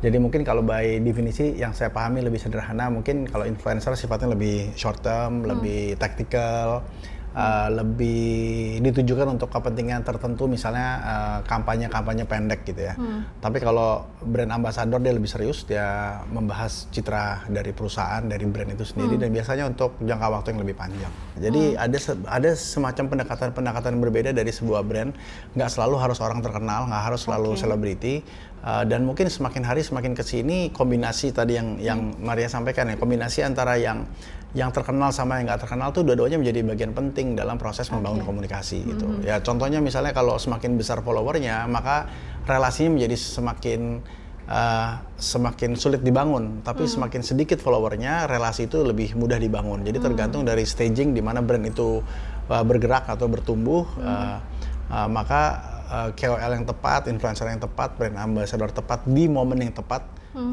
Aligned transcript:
Jadi 0.00 0.16
mungkin 0.16 0.40
kalau 0.48 0.64
by 0.64 0.96
definisi 1.04 1.60
yang 1.60 1.76
saya 1.76 1.92
pahami 1.92 2.24
lebih 2.24 2.40
sederhana, 2.40 2.88
mungkin 2.88 3.28
kalau 3.28 3.44
influencer 3.44 3.92
sifatnya 3.92 4.32
lebih 4.32 4.72
short 4.72 5.04
term, 5.04 5.44
lebih 5.44 6.00
tactical, 6.00 6.80
uh, 7.34 7.68
lebih 7.70 8.78
ditujukan 8.80 9.36
untuk 9.36 9.50
kepentingan 9.52 10.02
tertentu, 10.02 10.46
misalnya 10.46 10.88
uh, 11.00 11.38
kampanye-kampanye 11.46 12.24
pendek 12.26 12.66
gitu 12.66 12.90
ya. 12.90 12.94
Tapi 13.42 13.58
kalau 13.62 14.06
brand 14.22 14.50
ambassador 14.54 14.98
dia 15.02 15.14
lebih 15.14 15.30
serius, 15.30 15.62
dia 15.66 16.20
membahas 16.30 16.86
citra 16.90 17.46
dari 17.50 17.70
perusahaan, 17.74 18.22
dari 18.24 18.46
brand 18.46 18.70
itu 18.74 18.84
sendiri, 18.86 19.16
dan 19.18 19.30
biasanya 19.34 19.64
untuk 19.70 19.98
jangka 20.00 20.26
waktu 20.30 20.48
yang 20.54 20.60
lebih 20.62 20.76
panjang. 20.78 21.12
Jadi 21.40 21.62
ada 21.74 21.98
se- 21.98 22.24
ada 22.28 22.50
semacam 22.54 23.04
pendekatan-pendekatan 23.16 23.92
berbeda 24.00 24.30
dari 24.30 24.52
sebuah 24.52 24.82
brand. 24.86 25.10
Nggak 25.56 25.70
selalu 25.72 25.96
harus 25.98 26.18
orang 26.20 26.40
terkenal, 26.44 26.86
nggak 26.90 27.02
harus 27.10 27.20
selalu 27.26 27.56
selebriti. 27.56 28.22
Uh, 28.60 28.84
dan 28.84 29.08
mungkin 29.08 29.24
semakin 29.24 29.64
hari 29.64 29.80
semakin 29.80 30.12
ke 30.12 30.20
sini 30.20 30.68
kombinasi 30.68 31.32
tadi 31.32 31.56
yang 31.56 31.80
yang 31.80 32.12
Maria 32.20 32.44
sampaikan 32.44 32.92
ya 32.92 33.00
kombinasi 33.00 33.40
antara 33.40 33.80
yang 33.80 34.04
yang 34.50 34.74
terkenal 34.74 35.14
sama 35.14 35.38
yang 35.38 35.46
nggak 35.46 35.62
terkenal 35.62 35.94
tuh 35.94 36.02
dua-duanya 36.02 36.34
menjadi 36.34 36.66
bagian 36.66 36.90
penting 36.90 37.38
dalam 37.38 37.54
proses 37.54 37.86
membangun 37.94 38.26
komunikasi 38.26 38.82
gitu. 38.82 39.06
Ya 39.22 39.38
contohnya 39.38 39.78
misalnya 39.78 40.10
kalau 40.10 40.42
semakin 40.42 40.74
besar 40.74 40.98
followernya 41.06 41.70
maka 41.70 42.10
relasinya 42.50 42.98
menjadi 42.98 43.14
semakin 43.14 44.02
uh, 44.50 44.98
semakin 45.14 45.78
sulit 45.78 46.02
dibangun. 46.02 46.66
Tapi 46.66 46.90
semakin 46.90 47.22
sedikit 47.22 47.62
followernya 47.62 48.26
relasi 48.26 48.66
itu 48.66 48.82
lebih 48.82 49.14
mudah 49.14 49.38
dibangun. 49.38 49.86
Jadi 49.86 50.02
tergantung 50.02 50.42
dari 50.42 50.66
staging 50.66 51.14
di 51.14 51.22
mana 51.22 51.38
brand 51.46 51.62
itu 51.62 52.02
uh, 52.50 52.64
bergerak 52.66 53.06
atau 53.06 53.30
bertumbuh 53.30 53.86
uh, 54.02 54.42
uh, 54.90 55.06
maka 55.06 55.42
uh, 55.86 56.08
KOL 56.10 56.58
yang 56.58 56.66
tepat, 56.66 57.06
influencer 57.06 57.46
yang 57.46 57.62
tepat, 57.62 57.94
brand 57.94 58.18
ambassador 58.18 58.74
tepat 58.74 59.06
di 59.06 59.30
momen 59.30 59.62
yang 59.62 59.74
tepat 59.74 60.02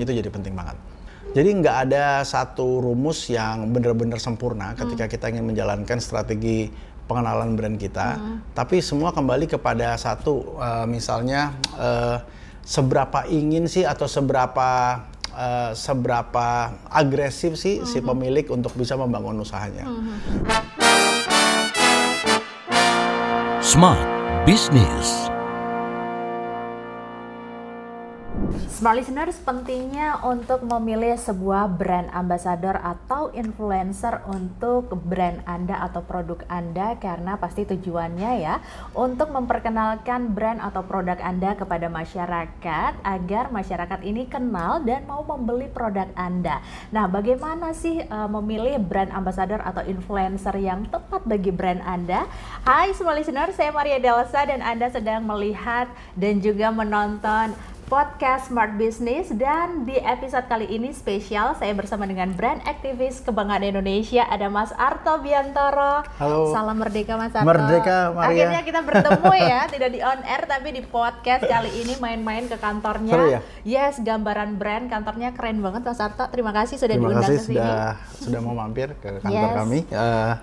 itu 0.01 0.09
jadi 0.09 0.29
penting 0.33 0.57
banget. 0.57 0.96
Jadi 1.37 1.53
nggak 1.61 1.77
ada 1.85 2.25
satu 2.25 2.81
rumus 2.81 3.29
yang 3.29 3.69
benar-benar 3.69 4.17
sempurna 4.17 4.73
ketika 4.73 5.05
kita 5.05 5.29
ingin 5.29 5.45
menjalankan 5.45 6.01
strategi 6.01 6.65
pengenalan 7.05 7.53
brand 7.53 7.77
kita, 7.77 8.17
tapi 8.57 8.81
semua 8.81 9.13
kembali 9.13 9.45
kepada 9.45 9.93
satu, 10.01 10.57
uh, 10.57 10.89
misalnya 10.89 11.53
uh, 11.77 12.25
seberapa 12.65 13.29
ingin 13.29 13.69
sih 13.69 13.85
atau 13.85 14.09
seberapa 14.09 15.05
uh, 15.29 15.77
seberapa 15.77 16.73
agresif 16.89 17.53
sih 17.53 17.85
si 17.85 18.01
pemilik 18.01 18.49
untuk 18.49 18.73
bisa 18.73 18.97
membangun 18.97 19.37
usahanya. 19.37 19.85
Smart 23.61 24.09
Business. 24.49 25.26
Smart 28.77 28.93
listeners, 28.93 29.41
pentingnya 29.41 30.21
untuk 30.21 30.61
memilih 30.61 31.17
sebuah 31.17 31.65
brand 31.81 32.13
ambassador 32.13 32.77
atau 32.77 33.33
influencer 33.33 34.21
untuk 34.29 34.93
brand 35.01 35.41
Anda 35.49 35.81
atau 35.89 36.05
produk 36.05 36.45
Anda 36.45 36.93
karena 37.01 37.41
pasti 37.41 37.65
tujuannya 37.65 38.37
ya 38.37 38.61
untuk 38.93 39.33
memperkenalkan 39.33 40.29
brand 40.29 40.61
atau 40.61 40.85
produk 40.85 41.17
Anda 41.17 41.57
kepada 41.57 41.89
masyarakat 41.89 43.01
agar 43.01 43.49
masyarakat 43.49 43.99
ini 44.05 44.29
kenal 44.29 44.85
dan 44.85 45.09
mau 45.09 45.25
membeli 45.25 45.73
produk 45.73 46.13
Anda. 46.13 46.61
Nah, 46.93 47.09
bagaimana 47.09 47.73
sih 47.73 48.05
uh, 48.05 48.29
memilih 48.29 48.77
brand 48.77 49.09
ambassador 49.09 49.57
atau 49.57 49.81
influencer 49.89 50.53
yang 50.61 50.85
tepat 50.93 51.25
bagi 51.25 51.49
brand 51.49 51.81
Anda? 51.81 52.29
Hai 52.61 52.93
semua 52.93 53.17
listener, 53.17 53.49
saya 53.57 53.73
Maria 53.73 53.97
Delsa 53.97 54.45
dan 54.45 54.61
Anda 54.61 54.93
sedang 54.93 55.25
melihat 55.25 55.89
dan 56.13 56.37
juga 56.45 56.69
menonton 56.69 57.57
podcast 57.87 58.51
Smart 58.51 58.75
Business 58.75 59.31
dan 59.31 59.87
di 59.87 59.95
episode 59.95 60.43
kali 60.45 60.67
ini 60.67 60.91
spesial 60.91 61.55
saya 61.55 61.71
bersama 61.71 62.03
dengan 62.03 62.35
brand 62.35 62.59
aktivis 62.67 63.23
kebanggaan 63.23 63.63
Indonesia 63.63 64.27
ada 64.27 64.51
Mas 64.51 64.75
Arto 64.75 65.23
Biantoro. 65.23 66.03
Halo. 66.19 66.51
Salam 66.51 66.75
merdeka 66.75 67.15
Mas 67.15 67.31
Arto. 67.31 67.47
Merdeka, 67.47 68.11
Maria. 68.11 68.27
Akhirnya 68.27 68.61
kita 68.61 68.79
bertemu 68.83 69.31
ya, 69.49 69.61
tidak 69.71 69.89
di 69.95 69.99
on 70.03 70.19
air 70.21 70.43
tapi 70.43 70.75
di 70.75 70.83
podcast 70.83 71.47
kali 71.47 71.71
ini 71.79 71.95
main-main 71.97 72.51
ke 72.51 72.59
kantornya. 72.59 73.13
Seru 73.15 73.25
ya? 73.31 73.39
Yes, 73.63 74.03
gambaran 74.03 74.59
brand 74.59 74.91
kantornya 74.91 75.31
keren 75.31 75.63
banget 75.63 75.87
Mas 75.87 76.03
Arto. 76.03 76.27
Terima 76.27 76.51
kasih 76.51 76.75
sudah 76.75 76.91
Terima 76.91 77.07
diundang 77.07 77.23
kasih 77.23 77.39
ke 77.39 77.47
sini. 77.47 77.55
sudah 77.55 77.79
sudah 78.19 78.39
mau 78.43 78.51
mampir 78.53 78.99
ke 78.99 79.23
kantor 79.23 79.31
Yes. 79.47 79.55
kami. 79.55 79.79
Eh, 79.87 80.33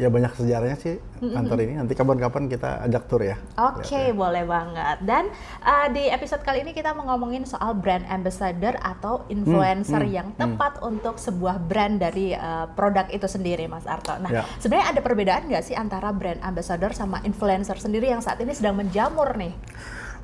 Ya 0.00 0.08
banyak 0.08 0.32
sejarahnya 0.32 0.80
sih 0.80 0.96
kantor 1.20 1.58
ini. 1.68 1.76
Nanti 1.76 1.92
kapan-kapan 1.92 2.48
kita 2.48 2.80
ajak 2.88 3.12
tur 3.12 3.20
ya. 3.20 3.36
Oke, 3.60 4.16
boleh 4.16 4.48
banget. 4.48 5.04
Dan 5.04 5.28
uh, 5.60 5.86
di 5.92 6.08
episode 6.08 6.40
kali 6.40 6.64
ini 6.64 6.72
kita 6.72 6.96
mau 6.96 7.04
ngomongin 7.12 7.44
soal 7.44 7.76
brand 7.76 8.00
ambassador 8.08 8.72
atau 8.80 9.28
influencer 9.28 10.00
yang 10.08 10.32
tepat 10.40 10.80
untuk 10.80 11.20
sebuah 11.20 11.60
brand 11.60 12.00
dari 12.00 12.32
uh, 12.32 12.72
produk 12.72 13.04
itu 13.12 13.28
sendiri, 13.28 13.68
Mas 13.68 13.84
Arto. 13.84 14.16
Nah, 14.16 14.32
Ya. 14.32 14.48
sebenarnya 14.56 14.96
ada 14.96 15.00
perbedaan 15.04 15.42
nggak 15.52 15.64
sih 15.64 15.76
antara 15.76 16.08
brand 16.08 16.40
ambassador 16.40 16.96
sama 16.96 17.20
influencer 17.28 17.76
sendiri 17.76 18.08
yang 18.08 18.24
saat 18.24 18.40
ini 18.40 18.56
sedang 18.56 18.80
menjamur 18.80 19.36
nih? 19.36 19.52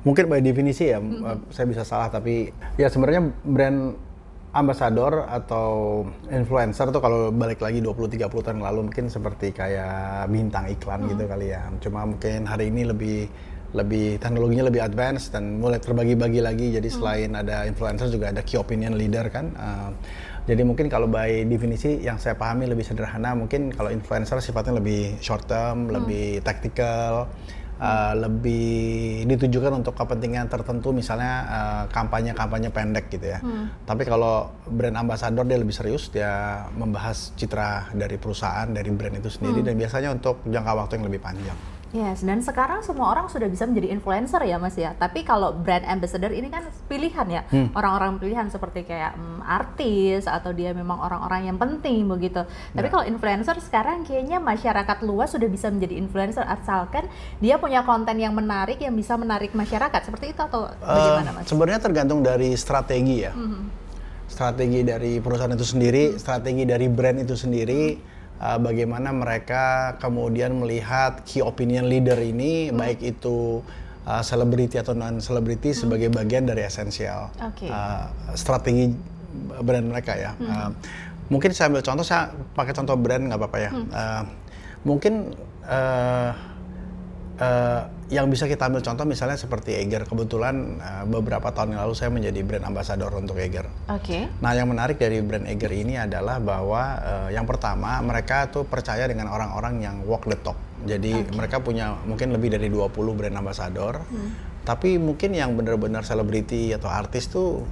Mungkin 0.01 0.31
by 0.31 0.41
definisi 0.41 0.89
ya, 0.89 0.97
eh, 0.97 1.37
saya 1.53 1.65
bisa 1.69 1.85
salah 1.85 2.09
tapi 2.09 2.49
ya 2.73 2.89
sebenarnya 2.89 3.35
brand 3.45 4.08
ambassador 4.49 5.29
atau 5.29 6.01
influencer 6.33 6.89
tuh 6.89 6.97
kalau 6.97 7.29
balik 7.29 7.61
lagi 7.61 7.85
20-30 7.85 8.33
tahun 8.33 8.59
lalu 8.65 8.89
mungkin 8.89 9.05
seperti 9.05 9.53
kayak 9.53 10.25
bintang 10.33 10.65
iklan 10.73 11.05
gitu 11.05 11.29
kali 11.29 11.53
ya. 11.53 11.69
Cuma 11.77 12.09
mungkin 12.09 12.49
hari 12.49 12.73
ini 12.73 12.89
lebih 12.89 13.29
lebih 13.69 14.17
teknologinya 14.17 14.65
lebih 14.65 14.81
advance 14.81 15.29
dan 15.29 15.61
mulai 15.61 15.77
terbagi-bagi 15.77 16.41
lagi. 16.41 16.73
Jadi 16.73 16.89
selain 16.89 17.37
ada 17.37 17.69
influencer 17.69 18.09
juga 18.09 18.33
ada 18.33 18.41
key 18.41 18.57
opinion 18.57 18.97
leader 18.97 19.29
kan. 19.29 19.53
Eh, 19.53 19.89
jadi 20.49 20.65
mungkin 20.65 20.89
kalau 20.89 21.05
by 21.05 21.45
definisi 21.45 22.01
yang 22.01 22.17
saya 22.17 22.33
pahami 22.33 22.65
lebih 22.65 22.81
sederhana, 22.81 23.37
mungkin 23.37 23.69
kalau 23.69 23.93
influencer 23.93 24.41
sifatnya 24.41 24.81
lebih 24.81 25.21
short 25.21 25.45
term, 25.45 25.93
lebih 25.93 26.41
tactical, 26.41 27.29
uh, 27.79 28.13
lebih 28.13 29.25
ditujukan 29.25 29.81
untuk 29.81 29.95
kepentingan 29.95 30.51
tertentu 30.51 30.91
misalnya 30.91 31.33
uh, 31.47 31.83
kampanye-kampanye 31.89 32.69
pendek 32.69 33.09
gitu 33.09 33.25
ya. 33.33 33.39
Tapi 33.87 34.03
kalau 34.05 34.51
brand 34.67 34.99
ambassador 34.99 35.47
dia 35.47 35.57
lebih 35.57 35.73
serius, 35.73 36.11
dia 36.11 36.63
membahas 36.75 37.31
citra 37.39 37.95
dari 37.95 38.19
perusahaan, 38.19 38.67
dari 38.69 38.91
brand 38.93 39.15
itu 39.17 39.31
sendiri 39.31 39.63
dan 39.65 39.79
biasanya 39.79 40.09
untuk 40.13 40.43
jangka 40.45 40.71
waktu 40.75 40.93
yang 40.99 41.05
lebih 41.07 41.21
panjang. 41.23 41.78
Yes, 41.89 42.21
dan 42.21 42.37
sekarang 42.39 42.85
semua 42.85 43.09
orang 43.09 43.25
sudah 43.27 43.49
bisa 43.49 43.65
menjadi 43.65 43.89
influencer 43.89 44.37
ya 44.41 44.55
Mas 44.55 44.77
ya. 44.77 44.93
Tapi 44.93 45.25
kalau 45.25 45.57
brand 45.57 45.81
ambassador 45.81 46.29
ini 46.29 46.45
kan 46.45 46.61
pilihan 46.85 47.25
ya, 47.25 47.41
Hmm. 47.43 47.73
orang-orang 47.73 48.21
pilihan 48.21 48.45
seperti 48.45 48.85
kayak 48.85 49.17
mm, 49.17 49.41
artis 49.41 50.29
atau 50.29 50.53
dia 50.53 50.69
memang 50.69 51.01
orang-orang 51.01 51.49
yang 51.49 51.57
penting 51.57 52.05
begitu. 52.05 52.45
Tapi 52.45 52.85
Ya. 52.85 52.93
kalau 52.93 53.05
influencer 53.05 53.57
sekarang 53.57 54.05
kayaknya 54.05 54.37
masyarakat 54.37 54.97
luas 55.01 55.33
sudah 55.33 55.49
bisa 55.49 55.67
menjadi 55.67 55.97
influencer 55.97 56.45
asalkan 56.45 57.09
dia 57.37 57.57
punya 57.57 57.81
konten 57.81 58.15
yang 58.15 58.31
menarik 58.31 58.77
yang 58.77 58.93
bisa 58.93 59.17
menarik 59.17 59.49
masyarakat. 59.51 60.01
Seperti 60.05 60.29
itu 60.29 60.41
atau 60.41 60.69
bagaimana 60.77 61.29
Eh, 61.31 61.35
Mas? 61.41 61.49
Sebenarnya 61.49 61.81
tergantung 61.81 62.21
dari 62.21 62.53
strategi 62.53 63.25
ya. 63.25 63.33
Mhm. 63.33 63.61
Strategi 64.29 64.85
dari 64.85 65.17
perusahaan 65.17 65.49
itu 65.49 65.65
sendiri, 65.65 66.21
strategi 66.21 66.61
dari 66.61 66.85
brand 66.85 67.17
itu 67.17 67.33
sendiri, 67.33 67.97
uh, 68.39 68.57
bagaimana 68.59 69.11
mereka 69.11 69.95
kemudian 69.99 70.57
melihat 70.57 71.21
key 71.27 71.43
opinion 71.43 71.85
leader 71.91 72.17
ini, 72.17 72.73
baik 72.73 73.03
itu 73.03 73.61
uh, 74.07 74.23
selebriti 74.23 74.79
atau 74.79 74.97
non 74.97 75.19
selebriti 75.19 75.75
sebagai 75.75 76.09
bagian 76.09 76.47
dari 76.47 76.65
esensial 76.65 77.29
Oke. 77.43 77.69
uh, 77.69 78.09
strategi 78.33 78.89
brand 79.61 79.87
mereka 79.91 80.17
ya. 80.17 80.31
Uh, 80.41 80.73
mungkin 81.29 81.53
saya 81.53 81.69
ambil 81.69 81.85
contoh, 81.85 82.05
saya 82.07 82.33
pakai 82.57 82.73
contoh 82.73 82.97
brand 82.97 83.29
nggak 83.29 83.39
apa-apa 83.39 83.57
ya. 83.61 83.71
Uh, 83.71 84.23
mungkin 84.87 85.35
uh, 85.67 86.31
eh, 87.39 87.81
yang 88.09 88.25
bisa 88.25 88.45
kita 88.45 88.65
ambil 88.65 88.81
contoh 88.81 89.05
misalnya 89.05 89.37
seperti 89.37 89.77
Eiger 89.77 90.01
kebetulan 90.03 90.55
eh, 90.75 91.03
beberapa 91.05 91.49
tahun 91.49 91.73
yang 91.73 91.85
lalu 91.85 91.93
saya 91.93 92.09
menjadi 92.09 92.41
brand 92.41 92.65
ambassador 92.65 93.13
untuk 93.13 93.37
Eiger. 93.37 93.69
Oke. 93.87 94.25
Nah 94.41 94.51
yang 94.51 94.65
menarik 94.65 94.97
dari 94.97 95.21
brand 95.21 95.45
Eiger 95.45 95.69
ini 95.71 95.93
adalah 95.95 96.37
bahwa 96.37 96.81
eh, 96.97 97.29
yang 97.33 97.45
pertama 97.45 98.01
mereka 98.01 98.49
tuh 98.49 98.65
percaya 98.65 99.05
dengan 99.05 99.29
orang-orang 99.29 99.77
yang 99.79 99.95
walk 100.03 100.25
the 100.25 100.35
talk. 100.35 100.57
Jadi 100.81 101.11
mereka 101.31 101.59
punya 101.59 101.93
mungkin 102.01 102.31
lebih 102.31 102.49
dari 102.49 102.67
20 102.67 102.89
brand 103.13 103.35
ambassador. 103.35 104.01
Tapi 104.59 104.95
mungkin 104.95 105.33
yang 105.33 105.53
benar-benar 105.53 106.01
selebriti 106.01 106.69
atau 106.71 106.87
artis 106.87 107.25
tuh 107.27 107.65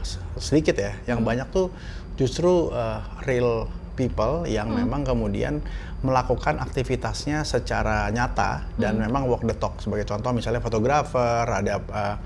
s- 0.00 0.18
sedikit 0.36 0.74
ya. 0.74 0.92
Yang 1.06 1.20
banyak 1.20 1.48
tuh 1.50 1.66
justru 2.14 2.70
eh, 2.70 3.00
real 3.22 3.66
people 3.94 4.44
yang 4.44 4.70
memang 4.70 5.06
kemudian 5.06 5.62
melakukan 6.04 6.60
aktivitasnya 6.60 7.46
secara 7.46 8.10
nyata 8.10 8.68
dan 8.76 9.00
memang 9.00 9.24
walk 9.30 9.46
the 9.46 9.56
talk. 9.56 9.78
Sebagai 9.80 10.04
contoh 10.04 10.34
misalnya 10.36 10.60
fotografer, 10.60 11.46
ada 11.46 11.80
eh, 11.80 12.16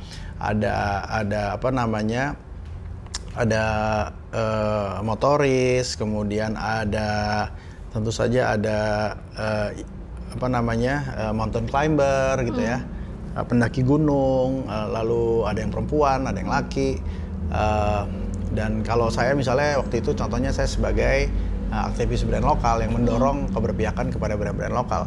ada 0.41 0.75
ada 1.07 1.43
apa 1.57 1.69
namanya? 1.71 2.37
ada 3.39 3.67
eh, 4.35 4.99
motoris, 5.07 5.95
kemudian 5.95 6.59
ada 6.59 7.47
tentu 7.95 8.11
saja 8.11 8.59
ada 8.59 9.15
eh, 9.39 9.87
apa 10.35 10.47
namanya 10.51 10.95
eh, 11.15 11.33
mountain 11.33 11.71
climber 11.71 12.35
gitu 12.43 12.59
ya, 12.59 12.83
uh, 13.39 13.45
pendaki 13.47 13.87
gunung, 13.87 14.67
uh, 14.67 14.91
lalu 14.91 15.47
ada 15.47 15.63
yang 15.63 15.71
perempuan, 15.71 16.27
ada 16.27 16.39
yang 16.39 16.51
laki. 16.51 16.99
Uh, 17.49 18.05
dan 18.53 18.83
kalau 18.83 19.13
saya 19.13 19.37
misalnya 19.37 19.79
waktu 19.79 20.03
itu 20.03 20.17
contohnya 20.17 20.51
saya 20.51 20.67
sebagai 20.67 21.29
uh, 21.29 21.48
aktivis 21.69 22.25
brand 22.25 22.45
lokal 22.45 22.81
yang 22.81 22.93
mendorong 22.97 23.53
keberpihakan 23.53 24.13
kepada 24.13 24.35
brand-brand 24.41 24.75
lokal. 24.75 25.03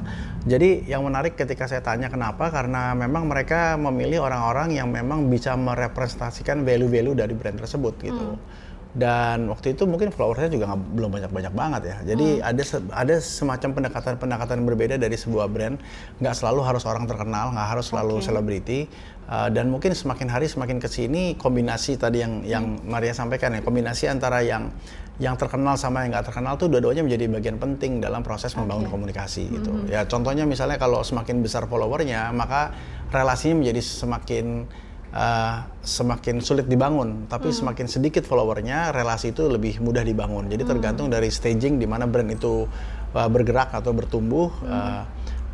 Jadi 0.45 0.85
yang 0.89 1.05
menarik 1.05 1.37
ketika 1.37 1.65
saya 1.65 1.81
tanya 1.81 2.09
kenapa 2.09 2.49
karena 2.49 2.93
memang 2.97 3.29
mereka 3.29 3.77
memilih 3.77 4.25
orang-orang 4.25 4.73
yang 4.73 4.89
memang 4.89 5.29
bisa 5.29 5.53
merepresentasikan 5.57 6.61
value-value 6.61 7.17
dari 7.17 7.33
brand 7.37 7.57
tersebut 7.57 7.93
gitu. 8.01 8.37
Hmm 8.37 8.69
dan 8.91 9.47
waktu 9.47 9.71
itu 9.71 9.87
mungkin 9.87 10.11
followersnya 10.11 10.51
juga 10.51 10.75
gak, 10.75 10.83
belum 10.99 11.09
banyak-banyak 11.15 11.53
banget 11.55 11.81
ya. 11.87 11.97
Jadi 12.11 12.43
hmm. 12.43 12.49
ada 12.51 12.63
se 12.63 12.77
ada 12.91 13.15
semacam 13.23 13.69
pendekatan-pendekatan 13.79 14.59
berbeda 14.67 14.95
dari 14.99 15.15
sebuah 15.15 15.47
brand. 15.47 15.79
Nggak 16.19 16.35
selalu 16.35 16.59
harus 16.67 16.83
orang 16.83 17.07
terkenal, 17.07 17.55
nggak 17.55 17.67
harus 17.71 17.87
selalu 17.87 18.19
selebriti. 18.19 18.91
Uh, 19.31 19.47
dan 19.47 19.71
mungkin 19.71 19.95
semakin 19.95 20.27
hari 20.27 20.51
semakin 20.51 20.83
ke 20.83 20.91
sini 20.91 21.39
kombinasi 21.39 21.95
tadi 21.95 22.19
yang 22.19 22.43
yang 22.43 22.65
hmm. 22.67 22.91
Maria 22.91 23.15
sampaikan 23.15 23.55
ya, 23.55 23.63
kombinasi 23.63 24.11
antara 24.11 24.43
yang 24.43 24.75
yang 25.19 25.35
terkenal 25.35 25.75
sama 25.75 26.05
yang 26.05 26.15
nggak 26.15 26.31
terkenal 26.31 26.55
tuh 26.55 26.71
dua-duanya 26.71 27.03
menjadi 27.03 27.25
bagian 27.29 27.57
penting 27.59 27.99
dalam 27.99 28.23
proses 28.23 28.55
membangun 28.55 28.87
komunikasi 28.87 29.51
gitu. 29.51 29.69
Hmm. 29.69 29.85
Ya 29.91 30.07
contohnya 30.07 30.47
misalnya 30.47 30.79
kalau 30.79 31.03
semakin 31.03 31.43
besar 31.43 31.67
followernya, 31.67 32.31
maka 32.31 32.71
relasinya 33.11 33.61
menjadi 33.61 33.81
semakin 33.83 34.65
uh, 35.11 35.67
semakin 35.83 36.39
sulit 36.39 36.65
dibangun, 36.65 37.27
tapi 37.27 37.51
hmm. 37.51 37.57
semakin 37.59 37.85
sedikit 37.91 38.23
followernya, 38.23 38.95
relasi 38.95 39.35
itu 39.35 39.45
lebih 39.45 39.83
mudah 39.83 40.01
dibangun. 40.01 40.47
Jadi 40.47 40.63
hmm. 40.63 40.71
tergantung 40.71 41.07
dari 41.11 41.27
staging 41.27 41.77
di 41.77 41.85
mana 41.85 42.07
brand 42.07 42.31
itu 42.31 42.65
uh, 43.13 43.29
bergerak 43.29 43.75
atau 43.75 43.91
bertumbuh, 43.91 44.49
hmm. 44.63 44.71
uh, 44.71 45.03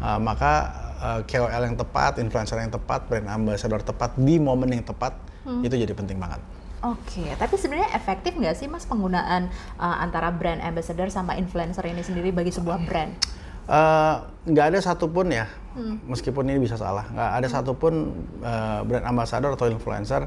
uh, 0.06 0.20
maka 0.22 0.54
uh, 1.02 1.20
KOL 1.26 1.64
yang 1.66 1.78
tepat, 1.78 2.22
influencer 2.22 2.62
yang 2.62 2.74
tepat, 2.74 3.10
brand 3.10 3.28
ambassador 3.28 3.82
tepat 3.82 4.16
di 4.16 4.38
momen 4.38 4.70
yang 4.72 4.86
tepat 4.86 5.18
hmm. 5.44 5.66
itu 5.66 5.76
jadi 5.76 5.94
penting 5.98 6.22
banget. 6.22 6.40
Oke, 6.86 7.26
tapi 7.42 7.58
sebenarnya 7.58 7.90
efektif 7.98 8.38
nggak 8.38 8.54
sih 8.54 8.70
mas 8.70 8.86
penggunaan 8.86 9.50
uh, 9.82 9.98
antara 9.98 10.30
brand 10.30 10.62
ambassador 10.62 11.10
sama 11.10 11.34
influencer 11.34 11.82
ini 11.90 12.06
sendiri 12.06 12.30
bagi 12.30 12.54
sebuah 12.54 12.86
brand? 12.86 13.18
nggak 14.48 14.66
uh, 14.66 14.70
ada 14.72 14.80
satupun 14.80 15.28
ya 15.28 15.44
hmm. 15.76 16.08
meskipun 16.08 16.48
ini 16.48 16.64
bisa 16.64 16.80
salah 16.80 17.04
nggak 17.12 17.32
ada 17.44 17.48
hmm. 17.52 17.56
satupun 17.56 17.94
uh, 18.40 18.80
brand 18.88 19.04
ambassador 19.04 19.52
atau 19.60 19.68
influencer 19.68 20.24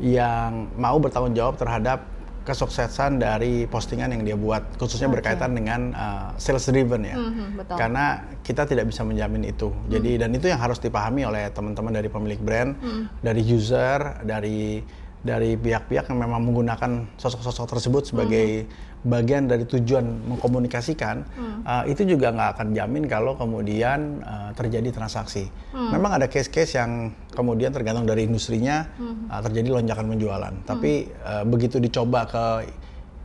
yang 0.00 0.72
mau 0.80 0.96
bertanggung 0.96 1.36
jawab 1.36 1.60
terhadap 1.60 2.08
kesuksesan 2.40 3.20
dari 3.20 3.68
postingan 3.68 4.16
yang 4.16 4.24
dia 4.24 4.32
buat 4.32 4.64
khususnya 4.80 5.12
okay. 5.12 5.16
berkaitan 5.20 5.52
dengan 5.52 5.92
uh, 5.92 6.32
sales 6.40 6.64
driven 6.72 7.04
ya 7.04 7.20
hmm, 7.20 7.60
betul. 7.60 7.76
karena 7.76 8.04
kita 8.40 8.64
tidak 8.64 8.88
bisa 8.88 9.04
menjamin 9.04 9.44
itu 9.44 9.68
jadi 9.92 10.16
hmm. 10.16 10.20
dan 10.24 10.30
itu 10.40 10.46
yang 10.48 10.56
harus 10.56 10.80
dipahami 10.80 11.28
oleh 11.28 11.52
teman-teman 11.52 11.92
dari 11.92 12.08
pemilik 12.08 12.40
brand 12.40 12.80
hmm. 12.80 13.20
dari 13.20 13.44
user 13.44 14.24
dari 14.24 14.80
dari 15.20 15.52
pihak-pihak 15.60 16.08
yang 16.08 16.18
memang 16.18 16.40
menggunakan 16.48 17.04
sosok-sosok 17.20 17.76
tersebut 17.76 18.02
sebagai 18.08 18.64
hmm. 18.64 19.04
bagian 19.04 19.44
dari 19.44 19.68
tujuan 19.68 20.04
mengkomunikasikan 20.32 21.16
hmm. 21.28 21.58
uh, 21.68 21.84
itu 21.84 22.08
juga 22.08 22.32
nggak 22.32 22.50
akan 22.56 22.68
jamin 22.72 23.04
kalau 23.04 23.36
kemudian 23.36 24.24
uh, 24.24 24.50
terjadi 24.56 24.88
transaksi. 24.88 25.52
Hmm. 25.76 25.92
Memang 25.92 26.16
ada 26.16 26.24
case-case 26.24 26.80
yang 26.80 27.12
kemudian 27.36 27.68
tergantung 27.68 28.08
dari 28.08 28.24
industrinya 28.24 28.88
hmm. 28.96 29.28
uh, 29.28 29.40
terjadi 29.44 29.68
lonjakan 29.76 30.06
penjualan. 30.08 30.54
Hmm. 30.56 30.64
Tapi 30.64 31.12
uh, 31.20 31.44
begitu 31.44 31.76
dicoba 31.76 32.24
ke 32.24 32.44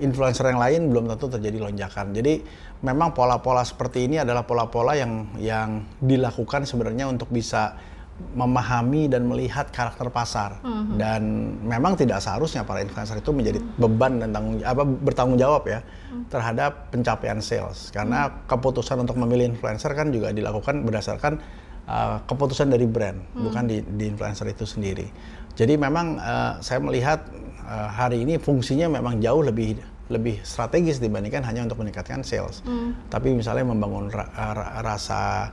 influencer 0.03 0.51
yang 0.51 0.59
lain 0.59 0.91
belum 0.91 1.07
tentu 1.15 1.31
terjadi 1.31 1.63
lonjakan. 1.63 2.11
Jadi 2.11 2.43
memang 2.83 3.15
pola-pola 3.15 3.63
seperti 3.63 4.11
ini 4.11 4.19
adalah 4.19 4.43
pola-pola 4.43 4.99
yang 4.99 5.31
yang 5.39 5.87
dilakukan 6.03 6.67
sebenarnya 6.67 7.07
untuk 7.07 7.31
bisa 7.31 7.79
memahami 8.15 9.11
dan 9.11 9.27
melihat 9.27 9.67
karakter 9.75 10.07
pasar 10.07 10.63
mm-hmm. 10.63 10.95
dan 10.95 11.21
memang 11.67 11.99
tidak 11.99 12.23
seharusnya 12.23 12.63
para 12.63 12.79
influencer 12.79 13.19
itu 13.19 13.31
menjadi 13.35 13.59
mm-hmm. 13.59 13.79
beban 13.79 14.13
dan 14.23 14.29
tanggung 14.31 14.55
apa 14.63 14.83
bertanggung 14.87 15.39
jawab 15.39 15.67
ya 15.67 15.79
mm-hmm. 15.83 16.31
terhadap 16.31 16.71
pencapaian 16.95 17.39
sales 17.43 17.91
karena 17.91 18.31
mm-hmm. 18.31 18.47
keputusan 18.47 19.03
untuk 19.03 19.19
memilih 19.19 19.51
influencer 19.51 19.91
kan 19.91 20.15
juga 20.15 20.31
dilakukan 20.31 20.87
berdasarkan 20.87 21.43
uh, 21.91 22.23
keputusan 22.23 22.71
dari 22.71 22.87
brand 22.87 23.19
mm-hmm. 23.19 23.43
bukan 23.51 23.63
di, 23.67 23.77
di 23.83 24.05
influencer 24.07 24.47
itu 24.47 24.63
sendiri 24.63 25.11
jadi 25.59 25.75
memang 25.75 26.15
uh, 26.15 26.59
saya 26.63 26.79
melihat 26.79 27.19
uh, 27.67 27.91
hari 27.91 28.23
ini 28.23 28.39
fungsinya 28.39 28.87
memang 28.87 29.19
jauh 29.19 29.43
lebih 29.43 29.75
lebih 30.07 30.39
strategis 30.45 31.01
dibandingkan 31.03 31.43
hanya 31.43 31.67
untuk 31.67 31.81
meningkatkan 31.81 32.23
sales 32.23 32.61
mm. 32.63 33.09
tapi 33.09 33.33
misalnya 33.33 33.65
membangun 33.65 34.07
ra- 34.13 34.29
ra- 34.29 34.71
rasa 34.85 35.49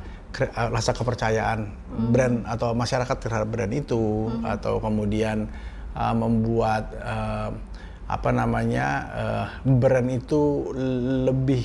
rasa 0.72 0.96
kepercayaan 0.96 1.68
hmm. 1.68 2.08
brand 2.08 2.36
atau 2.48 2.72
masyarakat 2.72 3.16
terhadap 3.20 3.48
brand 3.52 3.72
itu 3.72 4.32
hmm. 4.32 4.48
atau 4.48 4.80
kemudian 4.80 5.46
uh, 5.92 6.14
membuat 6.16 6.88
uh, 6.96 7.50
apa 8.08 8.30
namanya 8.32 8.86
uh, 9.12 9.46
brand 9.64 10.08
itu 10.08 10.72
lebih 11.28 11.64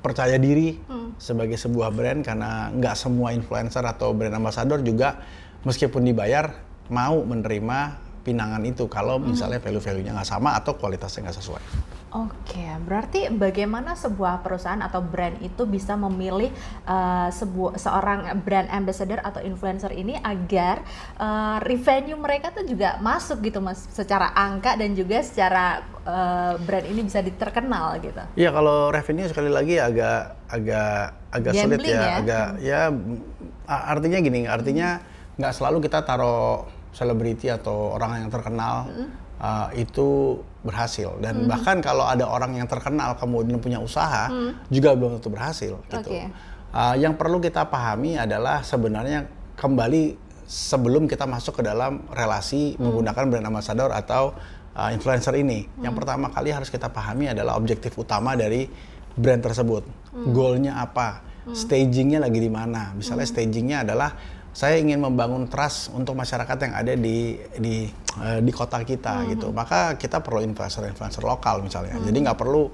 percaya 0.00 0.40
diri 0.40 0.78
hmm. 0.78 1.20
sebagai 1.20 1.60
sebuah 1.60 1.92
brand 1.92 2.24
karena 2.24 2.72
nggak 2.72 2.96
semua 2.96 3.36
influencer 3.36 3.84
atau 3.84 4.16
brand 4.16 4.32
ambassador 4.32 4.80
juga 4.80 5.20
meskipun 5.68 6.06
dibayar 6.06 6.54
mau 6.88 7.20
menerima 7.20 8.08
pinangan 8.24 8.62
itu 8.64 8.88
kalau 8.88 9.20
hmm. 9.20 9.36
misalnya 9.36 9.60
value-value-nya 9.60 10.16
nggak 10.16 10.28
sama 10.28 10.56
atau 10.56 10.76
kualitasnya 10.76 11.28
nggak 11.28 11.38
sesuai. 11.40 11.64
Oke, 12.08 12.64
berarti 12.88 13.28
bagaimana 13.28 13.92
sebuah 13.92 14.40
perusahaan 14.40 14.80
atau 14.80 15.04
brand 15.04 15.36
itu 15.44 15.68
bisa 15.68 15.92
memilih 15.92 16.48
uh, 16.88 17.28
sebuah 17.28 17.76
seorang 17.76 18.32
brand 18.40 18.64
ambassador 18.72 19.20
atau 19.20 19.44
influencer 19.44 19.92
ini 19.92 20.16
agar 20.16 20.80
uh, 21.20 21.60
revenue 21.60 22.16
mereka 22.16 22.48
tuh 22.48 22.64
juga 22.64 22.96
masuk 23.04 23.44
gitu 23.44 23.60
mas, 23.60 23.84
secara 23.92 24.32
angka 24.32 24.80
dan 24.80 24.96
juga 24.96 25.20
secara 25.20 25.84
uh, 26.08 26.56
brand 26.64 26.88
ini 26.88 27.04
bisa 27.04 27.20
diterkenal 27.20 28.00
gitu. 28.00 28.24
Iya, 28.40 28.56
kalau 28.56 28.88
revenue 28.88 29.28
sekali 29.28 29.52
lagi 29.52 29.76
agak 29.76 30.48
agak 30.48 31.12
agak 31.28 31.52
sulit 31.60 31.80
ya, 31.84 31.92
ya, 31.92 32.08
agak 32.24 32.46
ya 32.64 32.80
artinya 33.68 34.18
gini, 34.24 34.48
artinya 34.48 34.96
hmm. 34.96 35.36
nggak 35.44 35.52
hmm. 35.52 35.58
selalu 35.60 35.78
kita 35.84 36.08
taruh 36.08 36.64
selebriti 36.96 37.52
atau 37.52 38.00
orang 38.00 38.24
yang 38.24 38.32
terkenal. 38.32 38.88
Hmm 38.88 39.27
uh, 39.40 39.70
itu 39.74 40.38
berhasil 40.66 41.14
dan 41.22 41.46
hmm. 41.46 41.48
bahkan 41.48 41.78
kalau 41.80 42.04
ada 42.04 42.26
orang 42.26 42.58
yang 42.58 42.66
terkenal 42.66 43.14
kemudian 43.16 43.62
punya 43.62 43.78
usaha 43.78 44.28
hmm. 44.28 44.68
juga 44.68 44.92
belum 44.98 45.18
tentu 45.18 45.30
berhasil 45.32 45.72
gitu. 45.74 45.96
Okay. 46.02 46.28
Uh, 46.68 46.94
yang 47.00 47.16
perlu 47.16 47.40
kita 47.40 47.64
pahami 47.64 48.20
adalah 48.20 48.60
sebenarnya 48.60 49.24
kembali 49.56 50.28
sebelum 50.48 51.04
kita 51.04 51.28
masuk 51.28 51.60
ke 51.60 51.62
dalam 51.64 52.04
relasi 52.08 52.74
hmm. 52.74 52.80
menggunakan 52.80 53.24
brand 53.28 53.46
ambassador 53.48 53.92
atau 53.92 54.32
uh, 54.72 54.88
influencer 54.94 55.36
ini, 55.36 55.68
hmm. 55.68 55.84
yang 55.84 55.92
pertama 55.92 56.32
kali 56.32 56.54
harus 56.54 56.72
kita 56.72 56.88
pahami 56.88 57.28
adalah 57.28 57.60
objektif 57.60 57.92
utama 58.00 58.32
dari 58.32 58.64
brand 59.12 59.44
tersebut, 59.44 59.84
hmm. 59.84 60.32
goalnya 60.32 60.80
apa, 60.80 61.20
hmm. 61.44 61.52
stagingnya 61.52 62.24
lagi 62.24 62.40
di 62.40 62.48
mana. 62.48 62.96
Misalnya 62.96 63.28
hmm. 63.28 63.34
stagingnya 63.36 63.78
adalah 63.84 64.10
saya 64.58 64.82
ingin 64.82 64.98
membangun 64.98 65.46
trust 65.46 65.94
untuk 65.94 66.18
masyarakat 66.18 66.58
yang 66.66 66.74
ada 66.74 66.92
di 66.98 67.38
di 67.62 67.86
uh, 68.18 68.42
di 68.42 68.50
kota 68.50 68.82
kita 68.82 69.22
hmm. 69.22 69.26
gitu. 69.38 69.46
Maka 69.54 69.94
kita 69.94 70.18
perlu 70.18 70.42
influencer-influencer 70.42 71.22
lokal 71.22 71.62
misalnya. 71.62 71.94
Hmm. 71.94 72.02
Jadi 72.02 72.18
nggak 72.26 72.34
perlu 72.34 72.66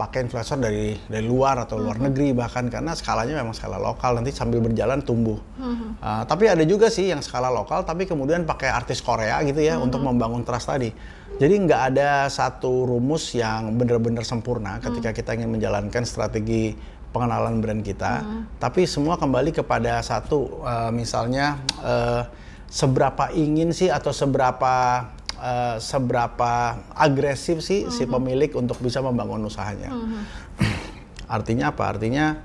pakai 0.00 0.24
influencer 0.24 0.56
dari 0.56 0.96
dari 1.08 1.28
luar 1.28 1.60
atau 1.60 1.76
luar 1.76 2.00
hmm. 2.00 2.04
negeri 2.08 2.32
bahkan 2.32 2.72
karena 2.72 2.96
skalanya 2.96 3.36
memang 3.36 3.52
skala 3.52 3.76
lokal 3.76 4.16
nanti 4.16 4.32
sambil 4.32 4.64
berjalan 4.64 5.04
tumbuh. 5.04 5.36
Hmm. 5.60 6.00
Uh, 6.00 6.24
tapi 6.24 6.48
ada 6.48 6.64
juga 6.64 6.88
sih 6.88 7.12
yang 7.12 7.20
skala 7.20 7.52
lokal 7.52 7.84
tapi 7.84 8.08
kemudian 8.08 8.48
pakai 8.48 8.72
artis 8.72 9.04
Korea 9.04 9.36
gitu 9.44 9.60
ya 9.60 9.76
hmm. 9.76 9.92
untuk 9.92 10.00
membangun 10.00 10.40
trust 10.40 10.72
tadi. 10.72 10.88
Jadi 11.36 11.52
nggak 11.68 11.82
ada 11.92 12.32
satu 12.32 12.88
rumus 12.88 13.36
yang 13.36 13.76
benar-benar 13.76 14.24
sempurna 14.24 14.80
ketika 14.80 15.12
hmm. 15.12 15.16
kita 15.20 15.30
ingin 15.36 15.52
menjalankan 15.52 16.00
strategi 16.08 16.95
pengenalan 17.16 17.64
brand 17.64 17.80
kita, 17.80 18.20
hmm. 18.20 18.60
tapi 18.60 18.84
semua 18.84 19.16
kembali 19.16 19.56
kepada 19.56 20.04
satu 20.04 20.60
uh, 20.60 20.92
misalnya 20.92 21.56
uh, 21.80 22.28
seberapa 22.68 23.32
ingin 23.32 23.72
sih 23.72 23.88
atau 23.88 24.12
seberapa 24.12 25.08
uh, 25.40 25.80
seberapa 25.80 26.76
agresif 26.92 27.64
sih 27.64 27.88
hmm. 27.88 27.92
si 27.92 28.04
pemilik 28.04 28.52
untuk 28.52 28.76
bisa 28.84 29.00
membangun 29.00 29.48
usahanya. 29.48 29.88
Hmm. 29.88 30.28
Artinya 31.40 31.72
apa? 31.72 31.96
Artinya 31.96 32.36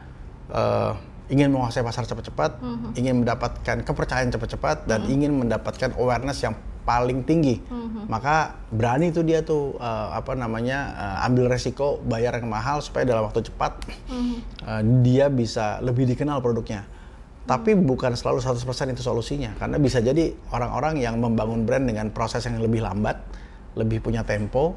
uh, 0.48 0.96
ingin 1.28 1.52
menguasai 1.52 1.84
pasar 1.84 2.08
cepat-cepat, 2.08 2.64
hmm. 2.64 2.96
ingin 2.96 3.24
mendapatkan 3.28 3.84
kepercayaan 3.84 4.32
cepat-cepat 4.32 4.88
dan 4.88 5.04
hmm. 5.04 5.14
ingin 5.20 5.32
mendapatkan 5.36 5.92
awareness 6.00 6.40
yang 6.48 6.56
paling 6.82 7.22
tinggi, 7.24 7.62
mm-hmm. 7.62 8.10
maka 8.10 8.58
berani 8.74 9.14
tuh 9.14 9.22
dia 9.22 9.46
tuh 9.46 9.78
uh, 9.78 10.18
apa 10.18 10.34
namanya 10.34 10.80
uh, 10.98 11.28
ambil 11.30 11.50
resiko 11.50 12.02
bayar 12.02 12.38
yang 12.42 12.50
mahal 12.50 12.82
supaya 12.82 13.06
dalam 13.06 13.30
waktu 13.30 13.46
cepat 13.46 13.86
mm-hmm. 14.10 14.38
uh, 14.66 14.82
dia 15.06 15.30
bisa 15.30 15.78
lebih 15.86 16.10
dikenal 16.10 16.42
produknya. 16.42 16.84
Mm-hmm. 16.84 17.00
Tapi 17.42 17.74
bukan 17.74 18.14
selalu 18.14 18.42
100% 18.42 18.94
itu 18.94 19.02
solusinya 19.02 19.58
karena 19.58 19.82
bisa 19.82 19.98
jadi 19.98 20.34
orang-orang 20.54 21.02
yang 21.02 21.18
membangun 21.18 21.66
brand 21.66 21.90
dengan 21.90 22.14
proses 22.14 22.46
yang 22.46 22.62
lebih 22.62 22.86
lambat 22.86 23.18
lebih 23.72 24.04
punya 24.04 24.20
tempo 24.28 24.76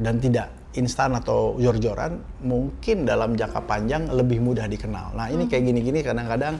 dan 0.00 0.16
tidak 0.16 0.62
instan 0.72 1.12
atau 1.12 1.56
jor-joran, 1.60 2.16
mungkin 2.40 3.04
dalam 3.04 3.36
jangka 3.36 3.60
panjang 3.68 4.08
lebih 4.08 4.40
mudah 4.40 4.64
dikenal. 4.64 5.12
Nah 5.12 5.28
ini 5.28 5.44
kayak 5.44 5.68
gini-gini 5.68 6.00
kadang-kadang 6.00 6.56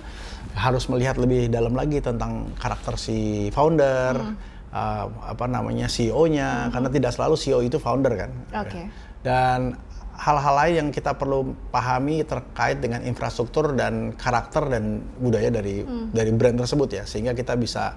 harus 0.52 0.84
melihat 0.92 1.16
lebih 1.16 1.48
dalam 1.48 1.72
lagi 1.72 2.04
tentang 2.04 2.52
karakter 2.60 3.00
si 3.00 3.48
founder, 3.56 4.36
uh, 4.72 5.06
apa 5.28 5.44
namanya 5.46 5.86
CEO-nya, 5.86 6.72
karena 6.72 6.88
tidak 6.88 7.12
selalu 7.14 7.36
CEO 7.36 7.60
itu 7.62 7.76
founder 7.78 8.12
kan. 8.16 8.30
Oke. 8.64 8.88
Dan 9.22 9.78
hal-hal 10.18 10.54
lain 10.54 10.74
yang 10.76 10.88
kita 10.92 11.16
perlu 11.16 11.56
pahami 11.72 12.22
terkait 12.26 12.78
dengan 12.82 13.00
infrastruktur 13.06 13.72
dan 13.72 14.12
karakter 14.12 14.68
dan 14.68 15.00
budaya 15.16 15.48
dari 15.48 15.84
dari 16.12 16.30
brand 16.34 16.58
tersebut 16.60 16.88
ya, 16.90 17.04
sehingga 17.08 17.32
kita 17.32 17.56
bisa 17.56 17.96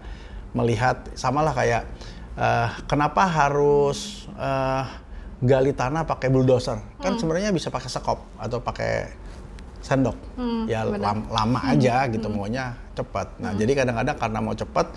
melihat 0.56 1.12
samalah 1.14 1.52
kayak 1.52 1.84
eh, 2.40 2.70
kenapa 2.88 3.28
harus 3.28 4.32
eh, 4.40 4.84
gali 5.44 5.76
tanah 5.76 6.08
pakai 6.08 6.32
bulldozer? 6.32 6.80
Kan 7.04 7.20
sebenarnya 7.20 7.52
bisa 7.52 7.68
pakai 7.68 7.92
sekop 7.92 8.24
atau 8.40 8.64
pakai 8.64 9.12
sendok. 9.86 10.18
ya 10.66 10.82
lam- 10.98 11.30
lama 11.30 11.60
aja 11.70 12.10
gitu 12.10 12.26
maunya 12.26 12.74
cepat. 12.98 13.28
Nah, 13.38 13.54
jadi 13.54 13.72
kadang-kadang 13.86 14.18
karena 14.18 14.40
mau 14.42 14.56
cepat 14.58 14.88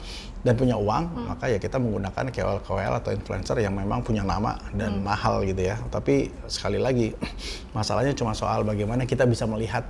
dan 0.47 0.55
punya 0.57 0.79
uang, 0.81 1.29
maka 1.29 1.51
ya 1.51 1.59
kita 1.61 1.77
menggunakan 1.77 2.31
KOL-KOL 2.31 2.95
atau 3.05 3.11
influencer 3.13 3.59
yang 3.61 3.75
memang 3.77 4.01
punya 4.01 4.23
nama 4.25 4.57
dan 4.73 5.03
mahal 5.05 5.45
gitu 5.45 5.61
ya. 5.61 5.77
Tapi 5.93 6.33
sekali 6.49 6.81
lagi 6.81 7.13
masalahnya 7.77 8.17
cuma 8.17 8.33
soal 8.33 8.65
bagaimana 8.65 9.05
kita 9.05 9.29
bisa 9.29 9.45
melihat 9.45 9.85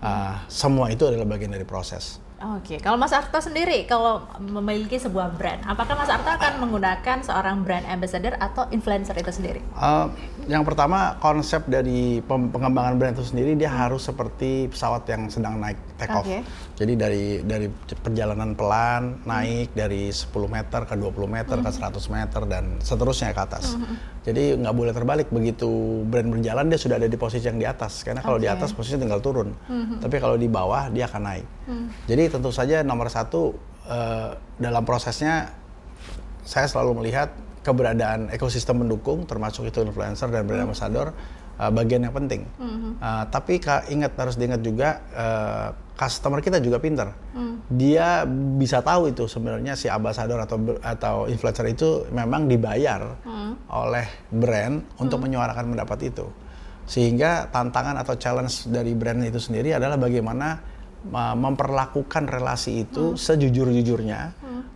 uh, 0.00 0.40
semua 0.48 0.88
itu 0.88 1.04
adalah 1.04 1.26
bagian 1.28 1.52
dari 1.52 1.66
proses. 1.68 2.22
Oke, 2.40 2.80
kalau 2.80 2.96
Mas 2.96 3.12
Arto 3.12 3.36
sendiri 3.36 3.84
kalau 3.84 4.24
memiliki 4.40 4.96
sebuah 4.96 5.36
brand, 5.36 5.60
apakah 5.68 5.92
Mas 5.92 6.08
Arto 6.08 6.24
akan 6.24 6.64
menggunakan 6.64 7.20
seorang 7.20 7.60
brand 7.60 7.84
ambassador 7.84 8.32
atau 8.40 8.64
influencer 8.72 9.12
itu 9.20 9.28
sendiri? 9.28 9.60
Uh, 9.76 10.08
yang 10.48 10.64
pertama 10.64 11.20
konsep 11.20 11.68
dari 11.68 12.24
pengembangan 12.24 12.96
brand 12.96 13.12
itu 13.12 13.28
sendiri 13.28 13.60
dia 13.60 13.68
harus 13.68 14.08
seperti 14.08 14.72
pesawat 14.72 15.04
yang 15.12 15.28
sedang 15.28 15.60
naik 15.60 15.76
take 16.00 16.16
off. 16.16 16.24
Oke. 16.24 16.40
Jadi 16.80 16.92
dari 16.96 17.24
dari 17.44 17.68
perjalanan 18.00 18.56
pelan 18.56 19.20
naik 19.28 19.76
dari 19.76 20.08
10 20.08 20.32
meter 20.48 20.80
ke 20.88 20.96
20 20.96 21.12
meter 21.28 21.56
ke 21.60 21.70
100 21.76 21.92
meter 22.08 22.42
dan 22.48 22.64
seterusnya 22.80 23.36
ke 23.36 23.42
atas. 23.44 23.76
Jadi 24.20 24.52
nggak 24.60 24.74
boleh 24.76 24.92
terbalik 24.92 25.28
begitu 25.32 26.04
brand 26.04 26.28
berjalan 26.28 26.68
dia 26.68 26.76
sudah 26.76 27.00
ada 27.00 27.08
di 27.08 27.16
posisi 27.16 27.48
yang 27.48 27.56
di 27.56 27.64
atas 27.64 28.04
karena 28.04 28.20
kalau 28.20 28.36
di 28.36 28.44
Oke. 28.44 28.60
atas 28.60 28.76
posisinya 28.76 29.08
tinggal 29.08 29.24
turun. 29.24 29.56
Tapi 29.96 30.16
kalau 30.20 30.36
di 30.36 30.44
bawah 30.44 30.92
dia 30.92 31.08
akan 31.08 31.22
naik. 31.24 31.46
Jadi 32.04 32.22
tentu 32.28 32.52
saja 32.52 32.84
nomor 32.84 33.08
satu 33.08 33.56
eh, 33.88 34.36
dalam 34.60 34.84
prosesnya 34.84 35.56
saya 36.44 36.68
selalu 36.68 37.00
melihat 37.00 37.32
keberadaan 37.60 38.32
ekosistem 38.32 38.84
mendukung 38.84 39.28
termasuk 39.28 39.68
itu 39.68 39.84
influencer 39.84 40.32
dan 40.32 40.48
brand 40.48 40.68
ambassador 40.68 41.12
uh, 41.60 41.68
bagian 41.68 42.08
yang 42.08 42.16
penting. 42.16 42.48
Uh, 42.96 43.24
tapi 43.28 43.60
ingat 43.92 44.16
harus 44.16 44.40
diingat 44.40 44.64
juga 44.64 45.04
uh, 45.12 45.68
customer 45.92 46.40
kita 46.40 46.56
juga 46.64 46.80
pinter. 46.80 47.12
Dia 47.70 48.24
bisa 48.56 48.80
tahu 48.80 49.12
itu 49.12 49.28
sebenarnya 49.28 49.76
si 49.76 49.86
ambassador 49.86 50.40
atau 50.40 50.56
atau 50.80 51.16
influencer 51.28 51.68
itu 51.68 52.08
memang 52.10 52.48
dibayar 52.48 53.20
oleh 53.68 54.06
brand 54.32 54.80
untuk 54.96 55.20
menyuarakan 55.20 55.76
pendapat 55.76 56.08
itu. 56.08 56.26
Sehingga 56.88 57.46
tantangan 57.52 58.00
atau 58.02 58.18
challenge 58.18 58.66
dari 58.66 58.96
brand 58.98 59.22
itu 59.22 59.38
sendiri 59.38 59.76
adalah 59.76 59.94
bagaimana 59.94 60.58
uh, 61.08 61.36
memperlakukan 61.36 62.26
relasi 62.28 62.84
itu 62.88 63.14
sejujur-jujurnya 63.16 64.20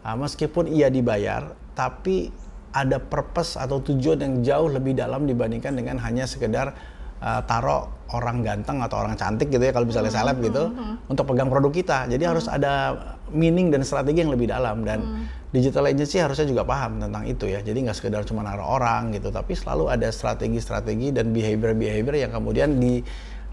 uh, 0.05 0.17
meskipun 0.17 0.69
ia 0.69 0.89
dibayar 0.89 1.53
tapi 1.75 2.31
ada 2.75 2.99
purpose 2.99 3.55
atau 3.55 3.79
tujuan 3.79 4.19
yang 4.19 4.35
jauh 4.43 4.69
lebih 4.69 4.99
dalam 4.99 5.31
dibandingkan 5.31 5.79
dengan 5.79 6.03
hanya 6.03 6.27
sekedar 6.27 6.75
uh, 7.23 7.41
taruh 7.47 7.87
orang 8.11 8.43
ganteng 8.43 8.83
atau 8.83 9.01
orang 9.01 9.15
cantik 9.15 9.49
gitu 9.49 9.63
ya 9.63 9.73
kalau 9.73 9.87
misalnya 9.89 10.13
seleb 10.13 10.39
gitu 10.43 10.75
untuk 11.09 11.25
pegang 11.31 11.49
produk 11.49 11.73
kita. 11.73 11.99
Jadi 12.11 12.25
harus 12.27 12.51
ada 12.51 12.95
meaning 13.31 13.71
dan 13.71 13.87
strategi 13.87 14.27
yang 14.27 14.35
lebih 14.35 14.51
dalam 14.51 14.83
dan 14.83 15.27
digital 15.55 15.87
agency 15.87 16.19
harusnya 16.19 16.51
juga 16.51 16.67
paham 16.67 16.99
tentang 16.99 17.25
itu 17.25 17.47
ya. 17.47 17.63
Jadi 17.63 17.79
nggak 17.87 17.97
sekedar 17.97 18.27
cuma 18.27 18.43
naruh 18.43 18.67
orang 18.67 19.15
gitu, 19.15 19.31
tapi 19.31 19.55
selalu 19.55 19.89
ada 19.89 20.11
strategi-strategi 20.11 21.15
dan 21.15 21.31
behavior-behavior 21.31 22.27
yang 22.27 22.33
kemudian 22.35 22.77
di 22.77 23.01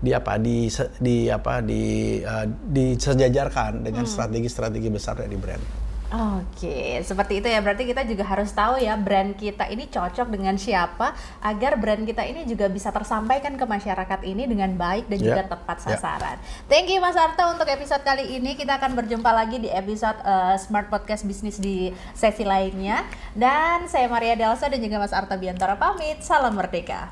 di 0.02 0.12
apa 0.18 0.42
di 0.42 0.66
di 0.98 1.30
apa 1.30 1.62
di 1.62 2.18
uh, 2.26 2.46
disejajarkan 2.50 3.86
dengan 3.86 4.10
strategi-strategi 4.10 4.90
besar 4.90 5.22
dari 5.22 5.38
brand. 5.38 5.91
Oke, 6.12 7.00
seperti 7.08 7.40
itu 7.40 7.48
ya. 7.48 7.64
Berarti 7.64 7.88
kita 7.88 8.04
juga 8.04 8.28
harus 8.28 8.52
tahu 8.52 8.76
ya 8.76 9.00
brand 9.00 9.32
kita 9.32 9.72
ini 9.72 9.88
cocok 9.88 10.28
dengan 10.28 10.60
siapa 10.60 11.16
agar 11.40 11.80
brand 11.80 12.04
kita 12.04 12.28
ini 12.28 12.44
juga 12.44 12.68
bisa 12.68 12.92
tersampaikan 12.92 13.56
ke 13.56 13.64
masyarakat 13.64 14.20
ini 14.28 14.44
dengan 14.44 14.76
baik 14.76 15.08
dan 15.08 15.18
Ya, 15.18 15.26
juga 15.32 15.44
tepat 15.56 15.78
ya. 15.80 15.96
sasaran. 15.96 16.36
Thank 16.68 16.92
you 16.92 17.00
Mas 17.00 17.16
Arto 17.16 17.56
untuk 17.56 17.64
episode 17.64 18.04
kali 18.04 18.28
ini. 18.36 18.60
Kita 18.60 18.76
akan 18.76 18.92
berjumpa 19.00 19.32
lagi 19.32 19.64
di 19.64 19.72
episode 19.72 20.20
eh, 20.20 20.60
Smart 20.60 20.92
Podcast 20.92 21.24
Bisnis 21.24 21.56
di 21.56 21.96
sesi 22.12 22.44
lainnya. 22.44 23.08
Dan 23.32 23.88
saya 23.88 24.12
Maria 24.12 24.36
Delsa 24.36 24.68
dan 24.68 24.84
juga 24.84 25.00
Mas 25.00 25.16
Arto 25.16 25.40
Biantara 25.40 25.80
pamit. 25.80 26.20
Salam 26.20 26.60
merdeka. 26.60 27.08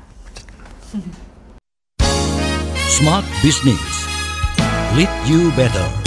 Smart 2.90 3.24
Business. 3.40 4.04
Lead 4.92 5.08
you 5.24 5.48
better. 5.56 5.99